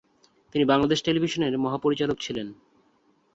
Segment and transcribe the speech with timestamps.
[0.55, 2.47] তিনি বাংলাদেশ টেলিভিশনের মহাপরিচালক ছিলেন।